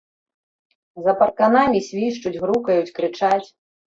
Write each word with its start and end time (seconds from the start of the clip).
За 1.07 1.13
парканамі 1.19 1.79
свішчуць, 1.89 2.35
грукаюць, 2.45 2.95
крычаць. 2.99 3.45